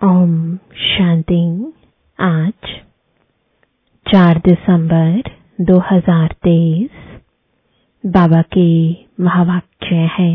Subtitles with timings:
[0.00, 0.34] ओम
[0.76, 1.72] शांति।
[2.18, 2.66] आज
[4.06, 6.90] 4 दिसंबर 2023
[8.04, 8.68] बाबा के
[9.24, 10.28] महावाक्य है,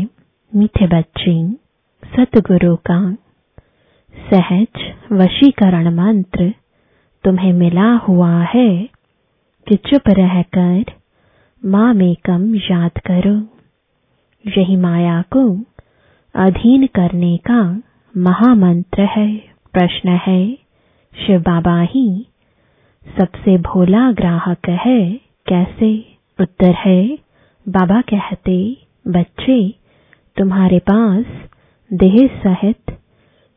[0.52, 1.36] मीठे बच्चे,
[2.02, 2.98] सतगुरु का
[4.14, 4.82] सहज
[5.12, 6.50] वशीकरण मंत्र,
[7.24, 8.68] तुम्हें मिला हुआ है
[9.66, 10.92] कि चुप रहकर
[11.62, 13.34] माँ में कम याद करो।
[14.44, 15.48] यही माया को
[16.34, 17.62] अधीन करने का
[18.14, 20.54] महामंत्र है। प्रश्न है,
[21.26, 22.26] शिव बाबा ही,
[23.18, 25.14] सबसे भोला ग्राहक है
[25.48, 26.16] कैसे?
[26.40, 27.18] उत्तर है,
[27.68, 28.76] बाबा कहते,
[29.08, 29.74] बच्चे,
[30.36, 31.24] तुम्हारे पास
[31.92, 32.98] देह सहित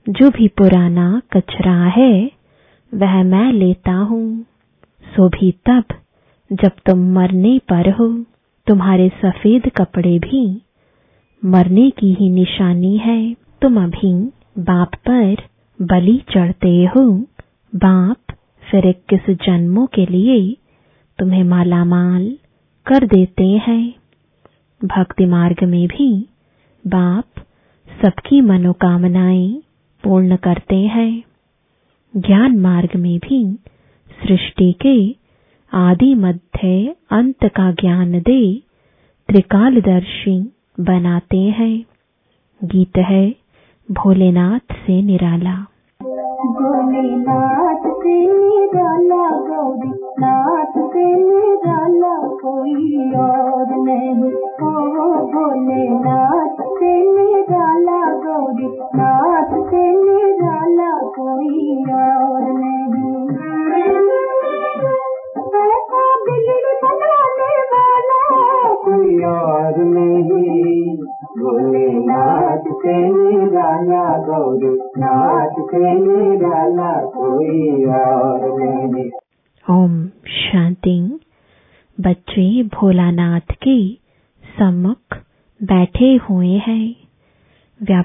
[0.09, 2.31] जो भी पुराना कचरा है,
[2.93, 4.45] वह मैं लेता हूँ।
[5.15, 5.83] सो भी तब
[6.53, 8.23] जब तुम मरने पर हो।
[8.67, 10.61] तुम्हारे सफ़ेद कपड़े भी
[11.45, 14.13] मरने की ही निशानी है। तुम अभी
[14.63, 15.35] बाप पर
[15.81, 17.11] बलि चढ़ते हो।
[17.75, 18.17] बाप,
[18.71, 20.57] फिर इक्कीस जन्मों के लिए
[21.19, 22.37] तुम्हें मालामाल
[22.85, 23.93] कर देते हैं?
[24.85, 26.29] भक्ति मार्ग में भी
[26.87, 27.25] बाप
[28.05, 29.63] सबकी मनोकामनाएँ
[30.03, 31.23] पूर्ण करते हैं।
[32.17, 33.59] ज्ञान मार्ग में भी
[34.27, 35.15] सृष्टि के
[35.73, 38.61] आदि मध्य अंत का ज्ञान दे
[39.27, 41.85] त्रिकालदर्शी बनाते हैं।
[42.63, 43.35] गीत है
[43.91, 45.53] भोलेनाथ से निराला।
[46.55, 53.46] भोलेनाथ से निराला गौरीनाथ से निराला कोई और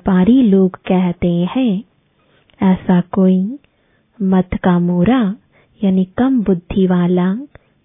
[0.02, 1.82] व्यापारी लोग कहते हैं,
[2.62, 3.58] ऐसा कोई
[4.22, 5.20] मत का मोरा,
[5.80, 7.34] यानी कम बुद्धि वाला,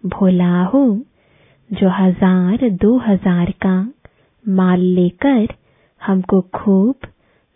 [0.03, 0.81] भोला हो,
[1.69, 3.75] जो हज़ार, दो हज़ार का
[4.45, 5.47] माल लेकर
[6.01, 7.07] हमको खूब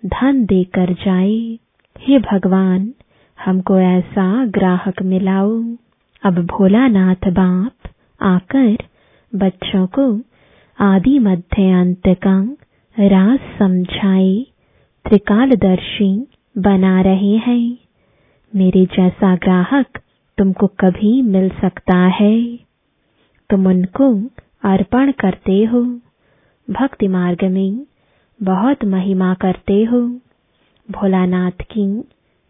[0.03, 1.57] धन देकर जाए।
[1.95, 2.93] हे भगवान,
[3.45, 5.61] हमको ऐसा ग्राहक मिलाओ।
[6.23, 7.89] अब भोलानाथ बाप
[8.22, 8.78] आकर
[9.33, 10.09] बच्चों को
[10.79, 12.39] आदि मध्य अंत का
[12.97, 14.50] राज समझाए।
[15.06, 17.78] त्रिकालदर्शी बना रहे हैं।
[18.56, 19.85] मेरे जैसा ग्राहक
[20.38, 22.57] तुमको कभी मिल सकता है।
[23.50, 24.25] तुम उनको
[24.63, 25.81] अर्पण करते हो।
[26.69, 27.85] भक्ति मार्ग में
[28.44, 30.01] बहुत महिमा करते हो।
[30.91, 32.03] भोलानाथ की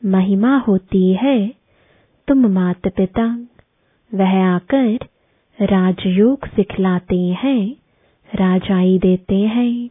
[0.05, 1.53] महिमा होती है।
[2.27, 3.47] तुम माता पिता
[4.13, 4.99] वह आकर
[5.61, 7.75] राजयोग सिखलाते हैं,
[8.35, 9.89] राजाई देते हैं,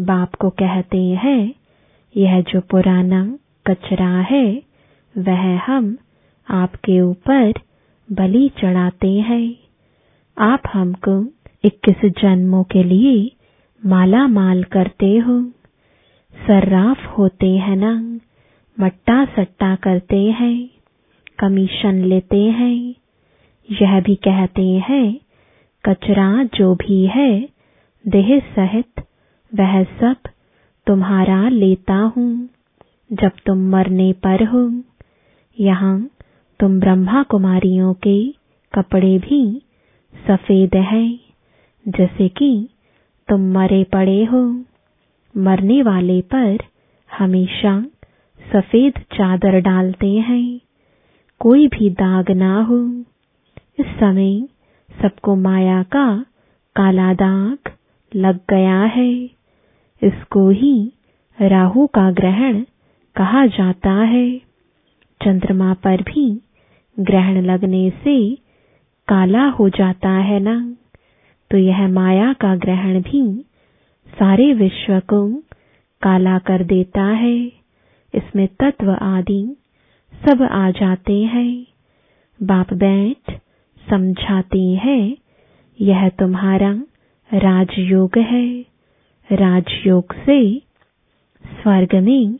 [0.00, 1.54] बाप को कहते हैं
[2.16, 4.62] यह जो पुराना कचरा है,
[5.18, 5.96] वह हम
[6.50, 7.52] आपके ऊपर
[8.12, 9.56] बलि चढ़ाते हैं।
[10.38, 11.24] आप हमको
[11.64, 13.32] इक्कीस जन्मों के लिए
[13.86, 15.42] माला माल करते हो।
[16.34, 18.20] सर्राफ होते हैं ना
[18.80, 20.68] मट्टा सट्टा करते हैं,
[21.38, 22.94] कमीशन लेते हैं।
[23.82, 25.20] यह भी कहते हैं,
[25.84, 27.48] कचरा जो भी है,
[28.04, 29.00] देह सहित
[29.54, 30.16] वह सब
[30.86, 32.48] तुम्हारा लेता हूँ।
[33.12, 34.82] जब तुम मरने पर हो,
[35.60, 36.10] यहाँ
[36.60, 38.32] तुम ब्रह्मा कुमारियों के
[38.74, 39.62] कपड़े भी
[40.26, 41.20] सफ़ेद हैं,
[41.88, 42.68] जैसे कि
[43.28, 44.64] तुम मरे पड़े हो।
[45.36, 46.58] मरने वाले पर
[47.18, 47.80] हमेशा
[48.52, 50.60] सफ़ेद चादर डालते हैं।
[51.40, 52.78] कोई भी दाग ना हो।
[53.78, 54.48] इस समय
[55.02, 56.24] सबको माया का
[56.76, 57.58] काला दाग
[58.14, 59.35] लग गया है।
[60.02, 60.92] इसको ही
[61.42, 62.64] राहु का ग्रहण
[63.16, 64.38] कहा जाता है।
[65.24, 66.40] चंद्रमा पर भी
[67.00, 68.34] ग्रहण लगने से
[69.08, 70.76] काला हो जाता है ना?
[71.50, 73.44] तो यह माया का ग्रहण भी
[74.08, 75.42] सारे विश्व को
[76.02, 77.38] काला कर देता है।
[78.14, 79.56] इसमें तत्व आदि
[80.24, 81.66] सब आ जाते हैं।
[82.42, 83.40] बाप बैठ
[83.90, 85.16] समझाते हैं,
[85.80, 86.72] यह तुम्हारा
[87.34, 88.75] राजयोग है।
[89.32, 90.62] राजयोग से
[91.44, 92.34] स्वर्ग में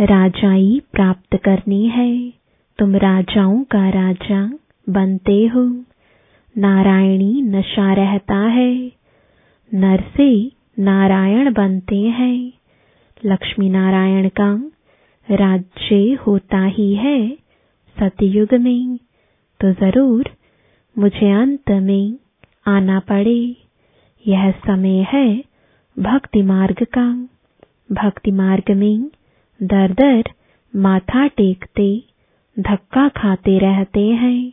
[0.00, 2.32] राजाई प्राप्त करनी है।
[2.78, 4.52] तुम राजाओं का राजा
[4.88, 5.84] बनते हो।
[6.58, 8.92] नारायणी नशा रहता है।
[9.74, 12.52] नर से नारायण बनते हैं।
[13.24, 14.70] लक्ष्मी नारायण का
[15.30, 17.30] राज्य होता ही है
[18.00, 18.98] सतयुग में।
[19.60, 20.30] तो ज़रूर
[20.98, 22.18] मुझे अंत में
[22.66, 23.56] आना पड़े।
[24.26, 25.47] यह समय है
[25.98, 27.28] भक्ति मार्ग का।
[27.92, 29.10] भक्ति मार्ग में
[29.62, 30.24] दर दर
[30.76, 32.02] माथा टेकते,
[32.60, 34.52] धक्का खाते रहते हैं।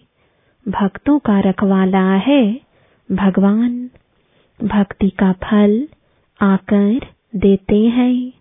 [0.67, 2.59] भक्तों का रखवाला है
[3.11, 3.89] भगवान।
[4.63, 5.87] भक्ति का फल
[6.41, 6.99] आकर
[7.35, 8.33] देते हैं।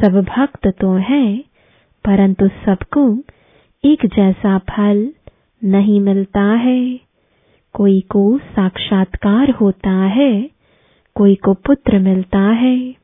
[0.00, 1.44] सब भक्त तो हैं,
[2.04, 3.18] परंतु सबको
[3.84, 5.12] एक जैसा फल
[5.64, 7.00] नहीं मिलता है।
[7.72, 10.51] कोई को साक्षात्कार होता है
[11.14, 12.94] कोई को पुत्र मिलता है।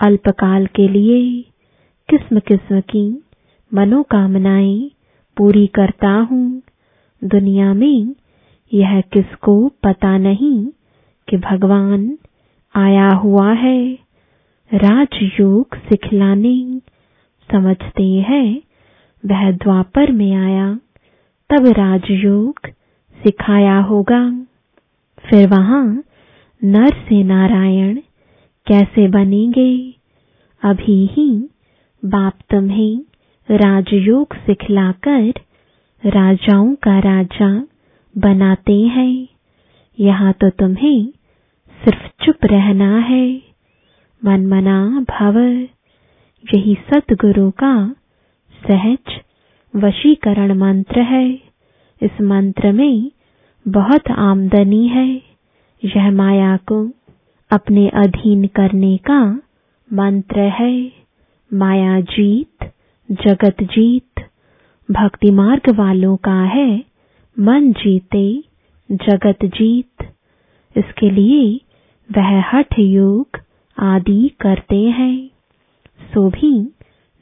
[0.00, 1.42] अल्पकाल के लिए
[2.10, 3.22] किस्म किस्म की
[3.74, 4.90] मनोकामनाएँ
[5.36, 6.62] पूरी करता हूँ।
[7.24, 8.14] दुनिया में
[8.72, 10.66] यह किसको पता नहीं
[11.28, 12.18] कि भगवान
[12.76, 13.98] आया हुआ है।
[14.74, 16.80] राजयोग सिखलाने
[17.52, 18.62] समझते हैं,
[19.26, 20.78] वह द्वापर में आया।
[21.50, 22.60] तब राजयोग
[23.22, 24.46] सिखाया होगा।
[25.30, 26.02] फिर वहाँ
[26.64, 27.96] नर से नारायण
[28.66, 29.94] कैसे बनेंगे?
[30.62, 31.48] अभी ही
[32.04, 33.00] बाप तुम्हें
[33.50, 35.32] राजयोग सिखलाकर
[36.06, 37.66] राजाओं का राजा
[38.18, 39.28] बनाते हैं।
[40.00, 41.06] यहाँ तो तुम्हें
[41.84, 43.42] सिर्फ़ चुप रहना है।
[44.24, 45.38] मनमना भव।
[46.54, 47.94] यही सतगुरु का
[48.68, 49.20] सहज
[49.76, 51.30] वशीकरण मंत्र है।
[52.02, 53.10] इस मंत्र में
[53.68, 55.33] बहुत आमदनी है।
[55.84, 56.90] यह माया को
[57.50, 59.40] अपने अधीन करने का
[59.92, 60.92] मंत्र है।
[61.54, 62.72] माया जीत,
[63.10, 64.30] जगत जीत,
[64.90, 66.84] भक्ति मार्ग वालों का है।
[67.38, 68.44] मन जीते,
[68.92, 70.12] जगत जीत।
[70.76, 71.60] इसके लिए
[72.16, 73.28] वह हठ योग
[73.78, 75.30] आदि करते हैं।
[76.14, 76.74] सो भी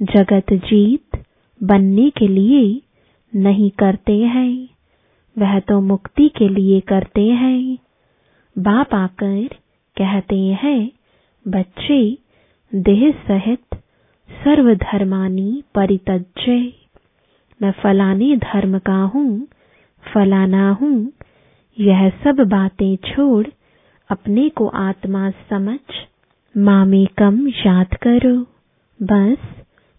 [0.03, 1.25] जगत जीत
[1.63, 2.83] बनने के लिए
[3.35, 4.69] नहीं करते हैं।
[5.39, 7.79] वह तो मुक्ति के लिए करते हैं।
[8.59, 9.47] बाप आकर
[9.97, 10.91] कहते हैं,
[11.49, 12.19] बच्चे,
[12.75, 13.77] देह सहित
[14.31, 16.73] सर्वधर्मानी परितज्य
[17.63, 19.49] मैं फलाने धर्म का हूँ,
[20.15, 21.13] फलाना हूँ,
[21.79, 23.47] यह सब बातें छोड़
[24.11, 25.79] अपने को आत्मा समझ
[26.57, 28.37] मामे कम याद करो।
[29.01, 29.39] बस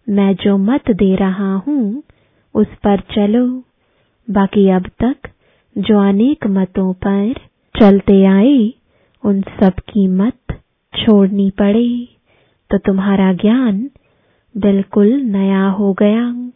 [0.08, 2.02] मैं जो मत दे रहा हूँ,
[2.54, 3.46] उस पर चलो।
[4.30, 5.30] बाकी अब तक
[5.78, 7.34] जो अनेक मतों पर
[7.80, 8.72] चलते आए,
[9.24, 10.60] उन सब की मत
[10.92, 12.08] छोड़नी पड़े।
[12.70, 13.90] तो तुम्हारा ज्ञान
[14.56, 16.50] बिल्कुल नया हो गया।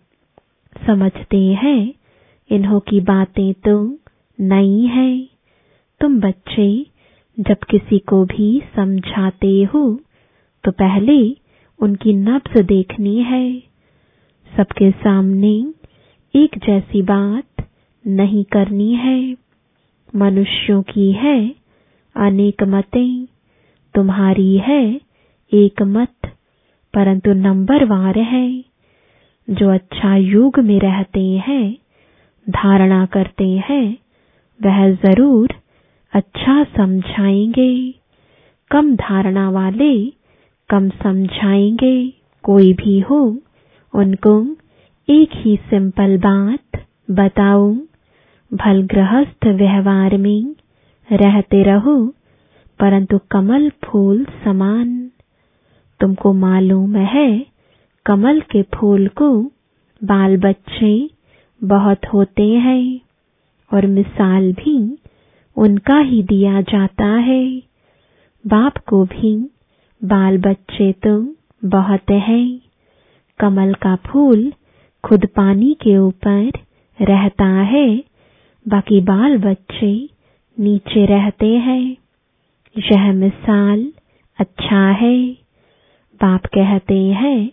[0.87, 1.95] समझते हैं,
[2.51, 3.99] इन्हों की बातें तो
[4.39, 5.29] नई है।
[6.01, 6.87] तुम बच्चे,
[7.37, 10.01] जब किसी को भी समझाते हो
[10.65, 11.37] तो पहले
[11.81, 13.59] उनकी नब्ज देखनी है।
[14.57, 15.53] सबके सामने
[16.35, 17.69] एक जैसी बात
[18.07, 19.48] नहीं करनी है।
[20.17, 21.55] मनुष्यों की है,
[22.17, 23.27] अनेक मतें,
[23.95, 25.01] तुम्हारी है
[25.55, 26.15] एक मत,
[26.95, 28.65] परंतु नंबर वार है।
[29.51, 31.79] जो अच्छा युग में रहते हैं,
[32.51, 33.99] धारणा करते हैं,
[34.65, 35.49] वह ज़रूर
[36.13, 37.95] अच्छा समझाएँगे।
[38.71, 40.07] कम धारणा वाले
[40.69, 42.13] कम समझाएँगे।
[42.43, 43.37] कोई भी हो,
[43.95, 44.57] उनको
[45.11, 47.88] एक ही सिंपल बात बताऊँ।
[48.55, 50.55] भल गृहस्थ व्यवहार में
[51.13, 52.07] रहते रहो,
[52.81, 55.11] परंतु कमल फूल समान।
[56.01, 57.47] तुमको मालूम है,
[58.07, 59.43] कमल के फूल को
[60.05, 61.11] बाल बच्चे
[61.65, 63.01] बहुत होते हैं,
[63.73, 64.99] और मिसाल भी
[65.57, 67.63] उनका ही दिया जाता है।
[68.47, 69.51] बाप को भी
[70.05, 72.61] बाल बच्चे तो बहुत हैं।
[73.41, 74.53] कमल का फूल
[75.05, 76.51] खुद पानी के ऊपर
[77.01, 78.08] रहता है
[78.69, 80.09] बाकी बाल बच्चे
[80.61, 81.97] नीचे रहते हैं।
[82.79, 83.93] यह मिसाल
[84.39, 85.33] अच्छा है।
[86.23, 87.51] बाप कहते हैं,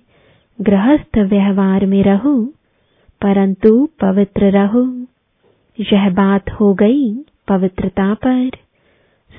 [0.62, 2.46] गृहस्थ व्यवहार में रहो,
[3.22, 5.06] परंतु पवित्र रहो।
[5.80, 7.16] यह बात हो गई
[7.48, 8.50] पवित्रता पर।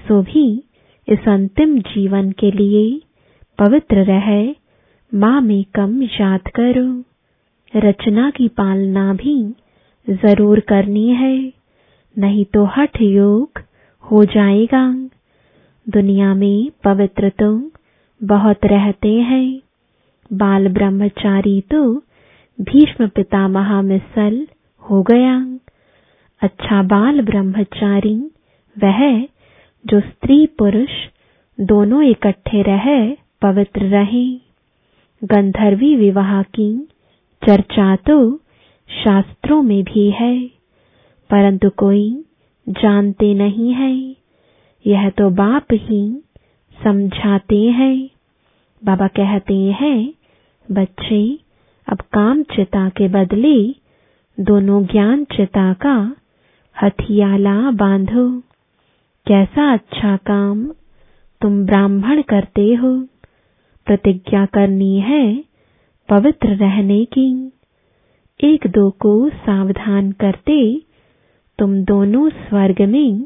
[0.08, 0.64] सो भी
[1.08, 3.00] इस अंतिम जीवन के लिए
[3.58, 4.54] पवित्र रहे,
[5.14, 7.04] माँ में कम याद करो।
[7.76, 9.54] रचना की पालना भी
[10.06, 11.36] ज़रूर करनी है,
[12.16, 13.60] नहीं तो हठ योग
[14.04, 14.84] हो जाएगा।
[15.86, 17.50] दुनिया में पवित्र तो
[18.20, 19.60] बहुत रहते हैं।
[20.30, 21.82] बाल ब्रह्मचारी तो
[22.58, 24.46] भीष्म पितामह मिसल
[24.82, 25.34] हो गया।
[26.42, 28.16] अच्छा बाल ब्रह्मचारी
[28.76, 29.02] वह
[29.84, 30.90] जो स्त्री पुरुष
[31.58, 32.98] दोनों इकट्ठे रहे
[33.42, 34.26] पवित्र रहे।
[35.22, 36.70] गंधर्वी विवाह की
[37.42, 38.18] चर्चा तो
[38.90, 40.46] शास्त्रों में भी है,
[41.30, 42.24] परंतु कोई
[42.68, 44.16] जानते नहीं है।
[44.86, 46.24] यह तो बाप ही
[46.84, 48.10] समझाते हैं।
[48.84, 50.14] बाबा कहते हैं,
[50.72, 51.38] बच्चे,
[51.88, 53.74] अब काम चिता के बदले
[54.40, 56.16] दोनों ज्ञान चिता का
[56.82, 58.40] हथियाला बांधो।
[59.26, 60.66] कैसा अच्छा काम
[61.40, 63.06] तुम ब्राह्मण करते हो।
[63.86, 65.44] प्रतिज्ञा करनी है
[66.08, 67.52] पवित्र रहने की।
[68.40, 70.56] एक दो को सावधान करते
[71.58, 73.24] तुम दोनों स्वर्ग में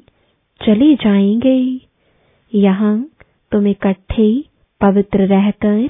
[0.60, 1.80] चले जाएँगे।
[2.52, 3.08] यहाँ
[3.52, 4.44] तुम इकट्ठे
[4.80, 5.88] पवित्र रहकर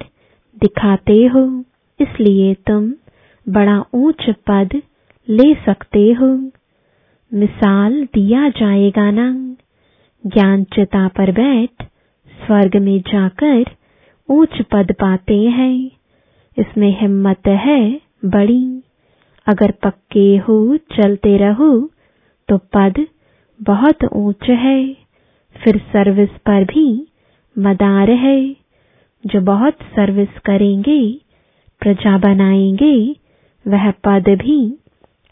[0.56, 1.64] दिखाते हो,
[2.00, 2.92] इसलिए तुम
[3.48, 4.80] बड़ा ऊंच पद
[5.28, 6.34] ले सकते हो।
[7.32, 9.30] मिसाल दिया जाएगा ना।
[10.26, 11.82] ज्ञान चिता पर बैठ
[12.46, 13.64] स्वर्ग में जाकर
[14.28, 15.90] ऊंच पद पाते हैं।
[16.58, 18.79] इसमें हिम्मत है बड़ी।
[19.47, 21.90] अगर पक्के हो, चलते रहो
[22.49, 23.06] तो पद
[23.62, 24.97] बहुत ऊंच है।
[25.64, 27.09] फिर सर्विस पर भी
[27.59, 28.56] मदार है।
[29.26, 31.20] जो बहुत सर्विस करेंगे,
[31.80, 33.16] प्रजा बनाएँगे,
[33.68, 34.78] वह पद भी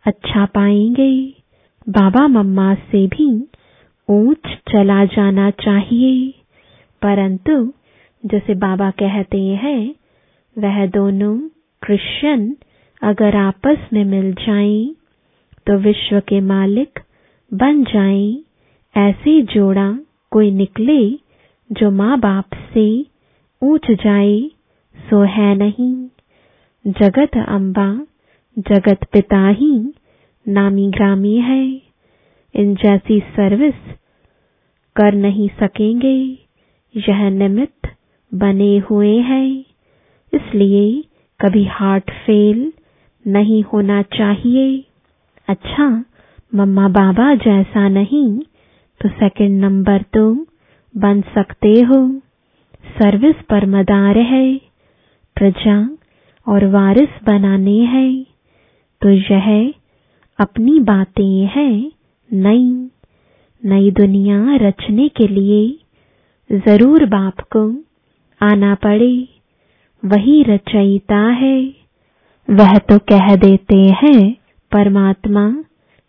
[0.07, 1.35] अच्छा पाएँगे।
[1.89, 3.49] बाबा मम्मा से भी
[4.11, 6.31] ऊंच चला जाना चाहिए।
[7.03, 7.73] परंतु,
[8.27, 9.95] जैसे बाबा कहते हैं,
[10.59, 11.39] वह दोनों
[11.83, 12.57] क्रिश्चियन
[13.03, 14.95] अगर आपस में मिल जाएँ
[15.67, 16.99] तो विश्व के मालिक
[17.53, 18.45] बन जाएँ।
[18.95, 19.91] ऐसे जोड़ा
[20.33, 21.01] कोई निकले
[21.71, 22.89] जो माँ बाप से
[23.63, 24.39] ऊंच जाए,
[24.95, 25.93] सो है नहीं।
[26.85, 27.89] जगत अम्बा,
[28.57, 29.73] जगत पिता ही
[30.47, 31.63] नामी ग्रामी है।
[32.55, 33.75] इन जैसी सर्विस
[34.97, 36.15] कर नहीं सकेंगे,
[36.95, 37.89] यह निमित्त
[38.33, 39.49] बने हुए हैं।
[40.33, 41.03] इसलिए
[41.41, 42.73] कभी हार्ट फेल
[43.25, 44.67] नहीं होना चाहिए।
[45.49, 45.89] अच्छा
[46.55, 48.39] मम्मा बाबा जैसा नहीं
[49.01, 50.39] तो सेकंड नंबर तुम
[50.95, 51.99] बन सकते हो।
[52.97, 54.47] सर्विस पर मदार है।
[55.37, 55.79] प्रजा
[56.47, 58.25] और वारिस बनाने हैं।
[59.03, 59.49] तो यह
[60.39, 61.93] अपनी बातें हैं
[62.31, 62.65] नई।
[63.63, 67.63] नई दुनिया रचने के लिए ज़रूर बाप को
[68.41, 69.13] आना पड़े।
[70.03, 71.59] वही रचयिता है।
[72.51, 74.33] वह तो कह देते हैं,
[74.73, 75.65] परमात्मा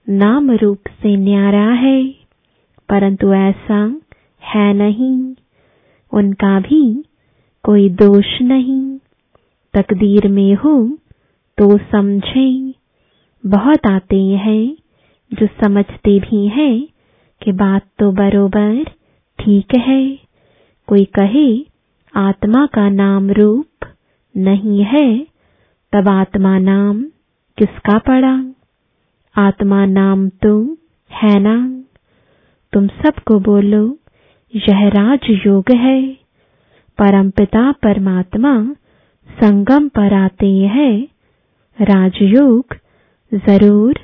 [0.10, 2.08] नाम रूप से न्यारा है।
[2.90, 4.02] परंतु ऐसा
[4.44, 5.36] है नहीं।
[6.14, 7.04] उनका भी
[7.64, 8.98] कोई दोष नहीं।
[9.74, 10.98] तकदीर में हो
[11.58, 12.74] तो समझें।
[13.46, 14.78] बहुत आते हैं
[15.34, 16.88] जो समझते भी हैं
[17.44, 18.84] कि बात तो बरोबर
[19.40, 20.20] ठीक है।
[20.88, 21.66] कोई कहे,
[22.16, 23.88] आत्मा का नाम रूप
[24.38, 25.39] नहीं है।
[25.94, 27.04] तब आत्मा नाम
[27.58, 28.46] किसका पड़ा?
[29.36, 30.78] आत्मा नाम तो
[31.12, 31.84] है ना?
[32.74, 33.98] तुम सबको बोलो,
[34.56, 36.14] यह राजयोग है।
[36.98, 38.74] परमपिता परमात्मा
[39.30, 41.08] संगम पर आते हैं।
[41.82, 42.66] राजयोग
[43.34, 44.00] ज़रूर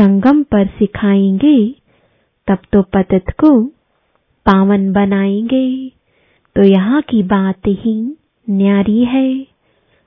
[0.00, 1.74] संगम पर सिखाएँगे।
[2.46, 3.64] तब तो पतित को
[4.46, 5.92] पावन बनाएँगे।
[6.56, 8.16] तो यहाँ की बात ही
[8.50, 9.57] न्यारी है।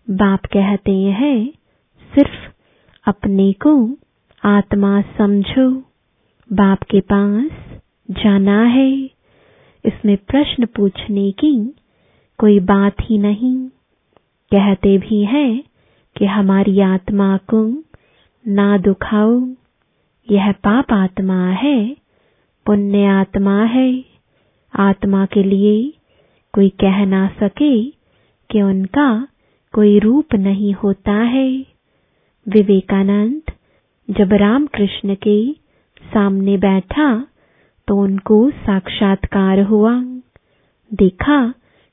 [0.09, 1.51] बाप कहते हैं,
[2.15, 2.51] सिर्फ़
[3.09, 3.97] अपने को
[4.45, 5.71] आत्मा समझो।
[6.53, 7.49] बाप के पास
[8.11, 8.91] जाना है।
[9.85, 11.75] इसमें प्रश्न पूछने की
[12.37, 13.67] कोई बात ही नहीं।
[14.51, 15.63] कहते भी हैं
[16.17, 17.83] कि हमारी आत्मा को
[18.47, 19.45] ना दुखाओ।
[20.31, 21.97] यह पाप आत्मा है,
[22.65, 24.05] पुण्य आत्मा है।
[24.79, 25.93] आत्मा के लिए
[26.53, 27.89] कोई कह ना सके
[28.51, 29.27] कि उनका
[29.73, 31.49] कोई रूप नहीं होता है।
[32.47, 33.51] विवेकानंद
[34.09, 35.37] जब रामकृष्ण के
[36.03, 37.07] सामने बैठा
[37.87, 39.93] तो उनको साक्षात्कार हुआ।
[40.91, 41.39] देखा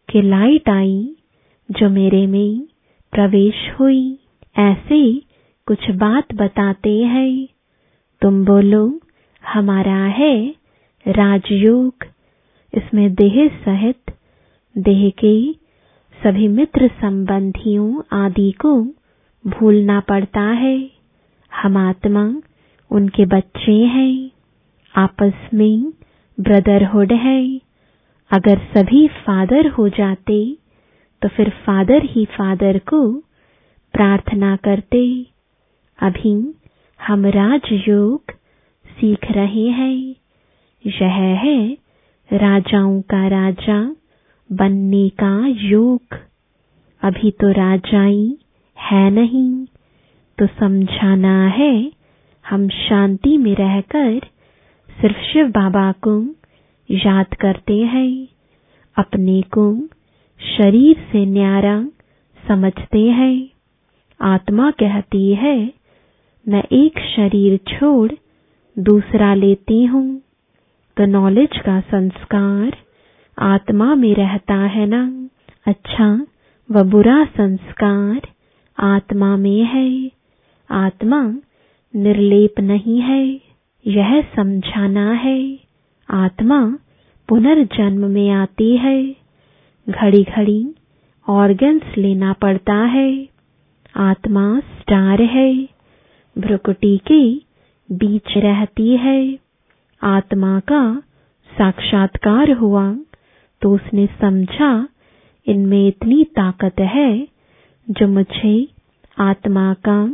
[0.09, 1.17] कि लाइट आई
[1.69, 2.67] जो मेरे में
[3.13, 4.19] प्रवेश हुई।
[4.59, 5.01] ऐसे
[5.67, 7.49] कुछ बात बताते हैं।
[8.23, 9.01] तुम बोलो,
[9.45, 10.35] हमारा है
[11.07, 12.05] राजयोग।
[12.73, 14.11] इसमें देह सहित
[14.77, 15.35] देह के
[16.25, 18.83] सभी मित्र संबंधियों आदि को
[19.47, 20.91] भूलना पड़ता है।
[21.53, 22.35] हम आत्मा,
[22.91, 24.31] उनके बच्चे हैं।
[24.97, 25.93] आपस में
[26.41, 27.61] ब्रदरहुड है।
[28.31, 30.57] अगर सभी फादर हो जाते
[31.23, 33.13] तो फिर फादर ही फादर को
[33.95, 35.27] प्रार्थना करते।
[35.99, 36.55] अभी
[37.01, 38.23] हम राजयोग
[38.87, 40.15] सीख रहे हैं।
[40.87, 41.79] यह है
[42.33, 43.95] राजाओं का राजा।
[44.51, 46.15] बनने का योग।
[47.03, 48.37] अभी तो राजाई
[48.77, 49.67] है नहीं
[50.39, 51.91] तो समझाना है,
[52.45, 54.19] हम शांति में रहकर
[54.99, 56.21] सिर्फ़ शिव बाबा को
[56.89, 58.29] याद करते हैं,
[58.97, 59.73] अपने को
[60.41, 61.77] शरीर से न्यारा
[62.41, 63.49] समझते हैं।
[64.21, 65.57] आत्मा कहती है,
[66.47, 68.11] मैं एक शरीर छोड़
[68.77, 70.21] दूसरा लेती हूँ
[70.97, 72.77] तो नॉलेज का संस्कार
[73.39, 75.29] आत्मा में रहता है ना?
[75.67, 76.27] अच्छा
[76.71, 78.21] व बुरा संस्कार
[78.79, 80.11] आत्मा में है।
[80.71, 81.23] आत्मा
[81.97, 83.41] निर्लेप नहीं है,
[83.87, 85.59] यह समझाना है।
[86.11, 86.79] आत्मा
[87.29, 89.17] पुनर्जन्म में आती है।
[89.89, 90.75] घड़ी घड़ी
[91.29, 93.29] ऑर्गन्स लेना पड़ता है।
[93.97, 95.69] आत्मा स्टार है।
[96.39, 97.35] भ्रुकुटी के
[97.95, 99.39] बीच रहती है।
[100.03, 101.03] आत्मा का
[101.59, 102.97] साक्षात्कार हुआ।
[103.63, 104.89] तो उसने समझा,
[105.47, 107.29] इनमें इतनी ताकत है
[107.91, 108.69] जो मुझे
[109.19, 110.07] आत्मा का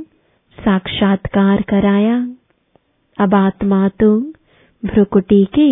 [0.59, 2.29] साक्षात्कार कराया।
[3.19, 4.21] अब आत्मा तो
[4.83, 5.71] भ्रुकुटी के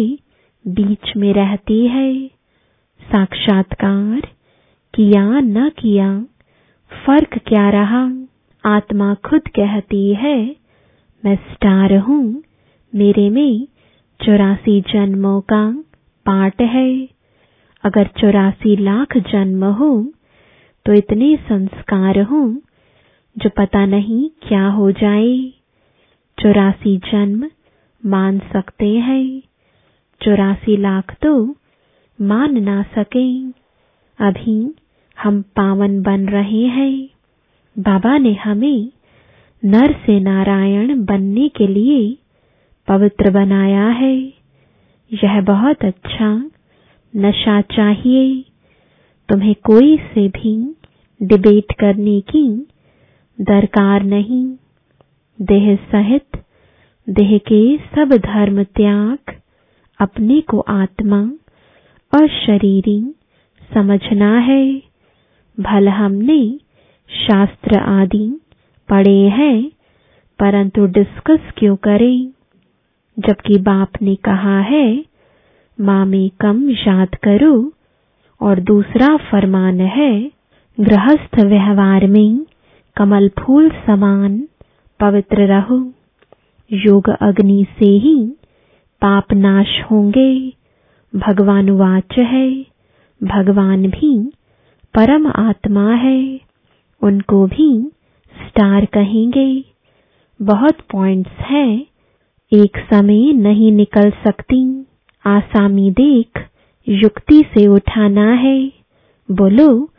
[0.64, 2.26] बीच में रहती है।
[3.00, 4.20] साक्षात्कार
[4.94, 6.24] किया न किया,
[7.06, 8.10] फ़र्क क्या रहा?
[8.64, 10.56] आत्मा खुद कहती है,
[11.24, 12.42] मैं स्टार हूँ,
[12.94, 13.66] मेरे में
[14.20, 15.70] चौरासी जन्मों का
[16.26, 17.11] पाठ है।
[17.84, 19.92] अगर चौरासी लाख जन्म हो
[20.86, 22.40] तो इतने संस्कार हो,
[23.36, 25.52] जो पता नहीं क्या हो जाए।
[26.38, 27.50] चौरासी जन्म
[28.02, 29.42] मान सकते हैं।
[30.20, 31.56] चौरासी लाख तो
[32.18, 33.26] मान ना सके।
[34.18, 34.74] अभी
[35.18, 37.08] हम पावन बन रहे हैं।
[37.76, 38.90] बाबा ने हमें
[39.64, 42.18] नर से नारायण बनने के लिए
[42.88, 44.16] पवित्र बनाया है।
[45.10, 46.50] यह बहुत अच्छा
[47.16, 48.44] नशा चाहिए,
[49.28, 50.76] तुम्हें कोई से भी
[51.22, 52.66] डिबेट करने की
[53.40, 54.56] दरकार नहीं।
[55.40, 56.26] देह सहित,
[57.08, 59.18] देह के सब धर्म त्याग,
[60.00, 61.22] अपने को आत्मा
[62.12, 63.14] और शरीरी
[63.74, 64.82] समझना है।
[65.60, 66.58] भल हमने
[67.08, 68.40] शास्त्र आदि
[68.88, 69.70] पढ़े हैं,
[70.38, 72.32] परंतु डिस्कस क्यों करें?
[73.18, 75.04] जबकि बाप ने कहा है
[75.80, 77.72] माँ में कम याद करो।
[78.40, 80.30] और दूसरा फरमान है,
[80.80, 82.46] गृहस्थ व्यवहार में
[82.96, 84.48] कमल फूल समान
[85.00, 85.92] पवित्र रहो।
[86.72, 88.32] योग अग्नि से ही
[89.02, 90.52] पाप नाश होंगे।
[91.16, 92.66] भगवान वाच है,
[93.22, 94.32] भगवान भी
[94.94, 96.40] परम आत्मा है।
[97.02, 97.90] उनको भी
[98.48, 99.64] स्टार कहेंगे।
[100.42, 101.86] बहुत पॉइंट्स हैं,
[102.52, 104.86] एक समय नहीं निकल सकती।
[105.26, 106.46] आसामी देख,
[106.88, 108.72] युक्ति से उठाना है।
[109.30, 109.90] बोलो,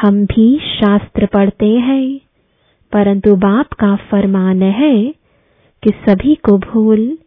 [0.00, 2.20] हम भी शास्त्र पढ़ते हैं।
[2.92, 5.14] परंतु बाप का फरमान है
[5.82, 7.18] कि सभी को भूल,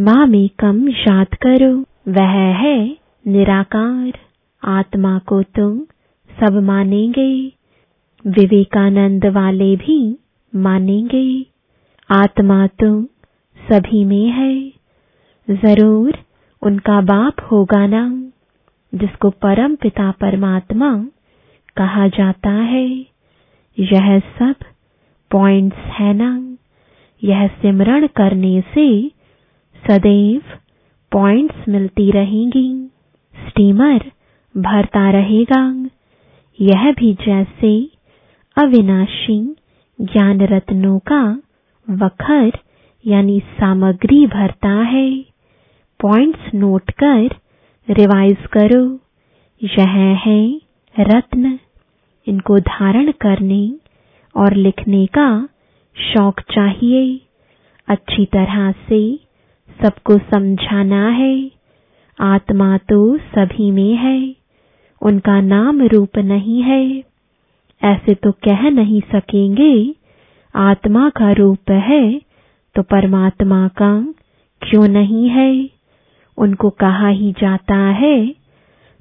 [0.00, 2.96] माँ में कम याद करो, वह है
[3.26, 4.12] निराकार।
[4.64, 5.80] आत्मा को तुम
[6.40, 7.52] सब मानेंगे,
[8.26, 10.18] विवेकानंद वाले भी
[10.56, 11.46] मानेंगे।
[12.10, 13.04] आत्मा तुम
[13.72, 14.72] सभी में है,
[15.50, 16.18] ज़रूर
[16.62, 18.22] उनका बाप होगा ना,
[18.94, 21.06] जिसको परम पिता परमात्मा
[21.76, 22.88] कहा जाता है।
[23.78, 24.54] यह सब
[25.30, 26.56] पॉइंट्स है ना।
[27.24, 29.08] यह सिमरण करने से
[29.86, 30.42] सदैव
[31.12, 32.90] पॉइंट्स मिलती रहेंगी।
[33.48, 34.12] स्टीमर
[34.56, 35.88] भरता रहेगा।
[36.60, 37.90] यह भी जैसे
[38.56, 39.56] अविनाशी
[40.00, 41.42] ज्ञान रत्नों का
[41.90, 42.52] वखर
[43.06, 45.27] यानी सामग्री भरता है।
[46.00, 47.34] पॉइंट्स नोट कर
[47.90, 48.82] रिवाइज करो।
[49.62, 50.60] यह है
[51.00, 51.58] रत्न।
[52.26, 53.72] इनको धारण करने
[54.36, 55.48] और लिखने का
[55.96, 57.20] शौक चाहिए।
[57.88, 59.00] अच्छी तरह से
[59.82, 61.50] सबको समझाना है।
[62.20, 64.34] आत्मा तो सभी में है।
[65.02, 67.04] उनका नाम रूप नहीं है।
[67.82, 69.94] ऐसे तो कह नहीं सकेंगे,
[70.54, 72.20] आत्मा का रूप है
[72.74, 74.14] तो परमात्मा का
[74.62, 75.77] क्यों नहीं है?
[76.38, 78.26] उनको कहा ही जाता है,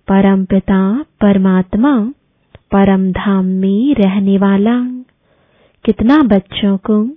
[0.08, 2.14] परम पिता, परमात्मा,
[2.72, 4.82] परम धाम में रहने वाला।
[5.86, 7.08] कितना बच्चों को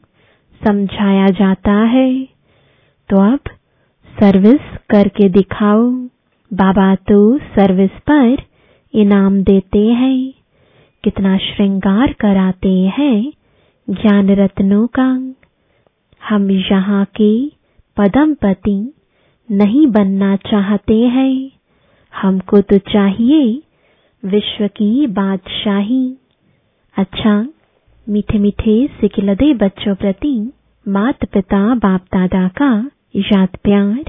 [0.66, 2.24] समझाया जाता है।
[3.08, 3.40] तो अब
[4.20, 5.90] सर्विस करके दिखाओ।
[6.52, 8.42] बाबा तो सर्विस पर
[8.94, 10.32] इनाम देते हैं।
[11.04, 13.32] कितना श्रृंगार कराते हैं
[13.90, 15.34] ज्ञान रत्नों का।
[16.28, 17.48] हम यहाँ के
[17.96, 18.94] पदम पति
[19.50, 21.50] नहीं बनना चाहते हैं।
[22.14, 23.62] हमको तो चाहिए
[24.24, 26.14] विश्व की बादशाही।
[26.96, 27.48] अच्छा
[28.08, 30.52] मीठे मीठे सिकिलदे बच्चों प्रति
[30.88, 34.04] मात पिता बाप दादा का याद प्यार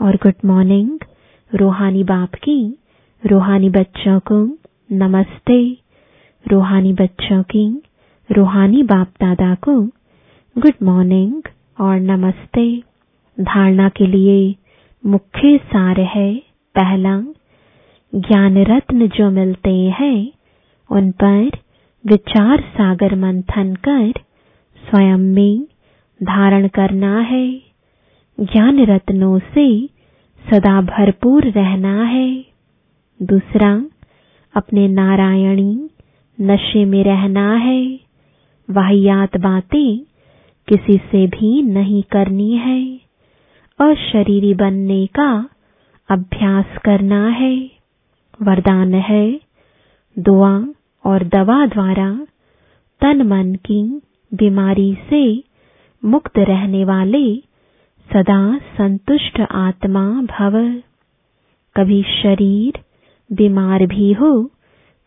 [0.00, 0.98] और गुड मॉर्निंग।
[1.54, 2.78] रूहानी बाप की,
[3.26, 4.58] रूहानी बच्चों को
[4.92, 5.78] नमस्ते।
[6.50, 7.82] रूहानी बच्चों की,
[8.32, 9.80] रूहानी बाप दादा को
[10.58, 11.42] गुड मॉर्निंग
[11.80, 12.82] और नमस्ते।
[13.40, 14.63] धारणा के लिए
[15.06, 16.34] मुख्य सार है
[16.74, 17.20] पहला
[18.14, 20.32] ज्ञान रत्न जो मिलते हैं,
[20.90, 21.50] उन पर
[22.06, 24.12] विचार सागर मंथन कर,
[24.88, 25.66] स्वयं में
[26.22, 27.52] धारण करना है।
[28.40, 29.86] ज्ञान रत्नों से
[30.50, 32.44] सदा भरपूर रहना है।
[33.22, 33.84] दूसरा,
[34.56, 35.90] अपने नारायणी
[36.40, 38.00] नशे में रहना है।
[38.70, 39.98] वाहियात बातें
[40.68, 43.03] किसी से भी नहीं करनी है।
[43.78, 45.30] अशरीरी बनने का
[46.08, 47.54] अभ्यास करना है।
[48.40, 49.24] वरदान है
[50.16, 50.52] दुआ
[51.04, 52.08] और दवा द्वारा
[53.00, 53.82] तन मन की
[54.32, 55.22] बीमारी से
[56.02, 57.24] मुक्त रहने वाले
[58.08, 58.40] सदा
[58.78, 60.58] संतुष्ट आत्मा भव।
[61.76, 62.78] कभी शरीर
[63.30, 64.32] बीमार भी हो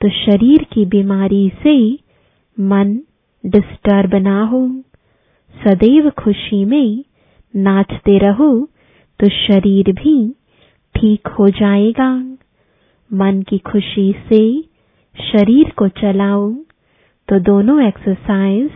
[0.01, 1.77] तो शरीर की बीमारी से
[2.57, 2.97] मन
[3.43, 4.67] डिस्टर्ब ना हो।
[5.55, 7.03] सदैव खुशी में
[7.53, 8.49] नाचते रहो
[9.19, 10.17] तो शरीर भी
[10.95, 12.09] ठीक हो जाएगा।
[13.11, 14.41] मन की खुशी से
[15.15, 16.51] शरीर को चलाओ
[17.27, 18.71] तो दोनों एक्सरसाइज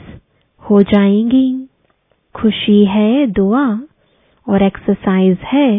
[0.62, 1.67] हो जाएँगी।
[2.36, 3.65] खुशी है दुआ
[4.47, 5.69] और एक्सरसाइज है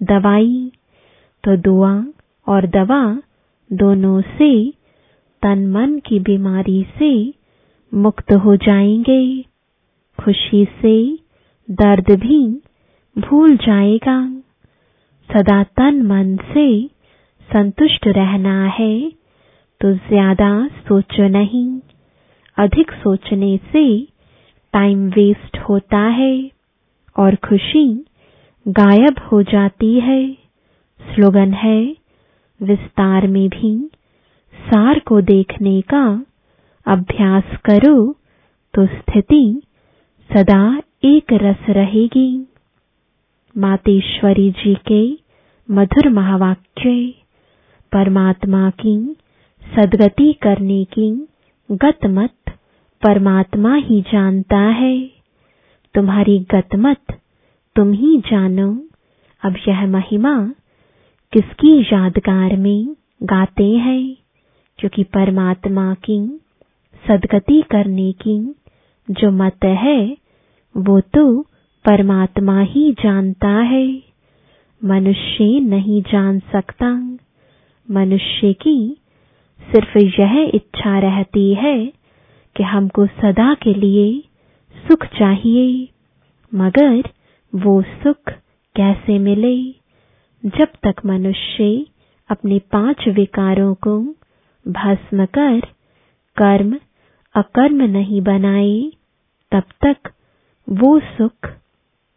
[0.00, 0.70] दवाई।
[1.44, 1.92] तो दुआ
[2.46, 3.02] और दवा
[3.70, 4.50] दोनों से
[5.42, 7.12] तन मन की बीमारी से
[7.92, 9.42] मुक्त हो जाएँगे।
[10.18, 10.96] खुशी से
[11.68, 12.40] दर्द भी
[13.16, 14.18] भूल जाएगा।
[15.30, 16.66] सदा तन मन से
[17.48, 19.10] संतुष्ट रहना है
[19.80, 20.50] तो ज़्यादा
[20.80, 21.68] सोचो नहीं।
[22.58, 23.86] अधिक सोचने से
[24.74, 26.34] टाइम वेस्ट होता है
[27.16, 27.86] और खुशी
[28.66, 30.22] गायब हो जाती है।
[31.00, 31.82] स्लोगन है,
[32.60, 33.76] विस्तार में भी
[34.54, 36.04] सार को देखने का
[36.86, 37.96] अभ्यास करो
[38.74, 39.44] तो स्थिति
[40.30, 40.62] सदा
[41.04, 42.46] एक रस रहेगी।
[43.58, 45.18] मातेश्वरी जी के
[45.70, 47.14] मधुर महावाक्य,
[47.92, 49.16] परमात्मा की
[49.76, 51.28] सदगति करने की
[51.72, 52.34] गतमत
[53.02, 55.10] परमात्मा ही जानता है।
[55.94, 57.20] तुम्हारी गतमत
[57.76, 58.84] तुम ही जानो।
[59.44, 60.52] अब यह महिमा
[61.32, 64.16] किसकी यादगार में गाते हैं?
[64.78, 66.40] क्योंकि परमात्मा की
[67.08, 68.54] सदगति करने की
[69.10, 70.25] जो मत है
[70.76, 71.42] वो तो
[71.84, 74.02] परमात्मा ही जानता है।
[74.84, 77.18] मनुष्य नहीं जान सकता।
[77.90, 78.96] मनुष्य की
[79.72, 81.92] सिर्फ़ यह इच्छा रहती है
[82.56, 84.22] कि हमको सदा के लिए
[84.88, 85.88] सुख चाहिए।
[86.54, 87.08] मगर
[87.54, 88.32] वो सुख
[88.76, 89.70] कैसे मिले?
[90.48, 91.86] जब तक मनुष्य
[92.30, 94.00] अपने पाँच विकारों को
[94.68, 95.60] भस्म कर
[96.36, 96.78] कर्म
[97.34, 98.90] अकर्म नहीं बनाए,
[99.52, 100.12] तब तक
[100.68, 101.50] वो सुख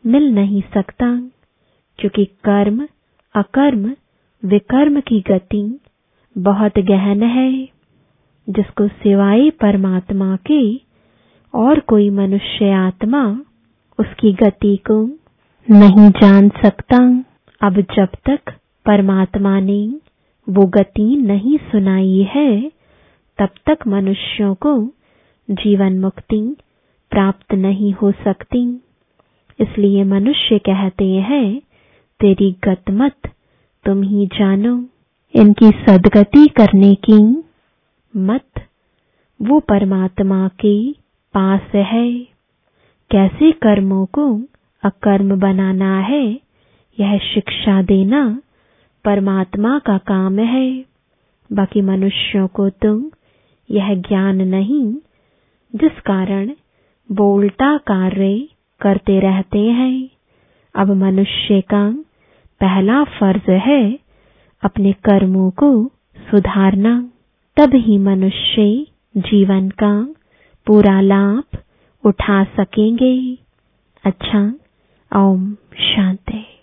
[0.05, 1.15] मिल नहीं सकता
[1.99, 2.87] क्योंकि कर्म,
[3.35, 3.91] अकर्म,
[4.43, 5.79] विकर्म की गति
[6.37, 7.69] बहुत गहन है,
[8.47, 10.61] जिसको सिवाय परमात्मा के
[11.53, 13.23] और कोई मनुष्य आत्मा
[13.99, 15.03] उसकी गति को
[15.67, 16.97] नहीं जान सकता।
[17.61, 18.53] अब जब तक
[18.85, 19.81] परमात्मा ने
[20.49, 22.71] वो गति नहीं सुनाई है,
[23.39, 24.75] तब तक मनुष्यों को
[25.49, 26.55] जीवन मुक्ति
[27.19, 28.81] प्राप्त नहीं हो सकती।
[29.59, 31.61] इसलिए मनुष्य कहते हैं,
[32.19, 33.15] तेरी गत मत
[33.85, 34.85] तुम ही जानो।
[35.35, 37.43] इनकी सदगति करने की
[38.17, 38.45] मत
[39.41, 40.91] वो परमात्मा के
[41.33, 42.19] पास है।
[43.11, 44.41] कैसे कर्मों को
[44.83, 46.39] अकर्म बनाना है,
[46.99, 48.41] यह शिक्षा देना
[49.05, 50.85] परमात्मा का काम है।
[51.53, 53.11] बाकी मनुष्यों को तो
[53.71, 54.93] यह ज्ञान नहीं,
[55.75, 56.51] जिस कारण
[57.17, 58.49] उल्टा कार्य
[58.81, 60.09] करते रहते हैं।
[60.75, 61.91] अब मनुष्य का
[62.61, 63.99] पहला फ़र्ज़ है
[64.63, 65.87] अपने कर्मों को
[66.31, 67.11] सुधारना।
[67.57, 70.13] तब ही मनुष्य जीवन का
[70.67, 71.57] पूरा लाभ
[72.05, 73.37] उठा सकेंगे।
[74.05, 74.53] अच्छा
[75.15, 76.58] ओम शांति।